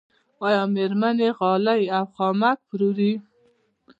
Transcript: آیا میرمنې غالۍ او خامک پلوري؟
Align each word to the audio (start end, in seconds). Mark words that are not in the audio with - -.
آیا 0.45 0.63
میرمنې 0.75 1.29
غالۍ 1.37 1.83
او 1.97 2.05
خامک 2.15 2.57
پلوري؟ 2.67 3.13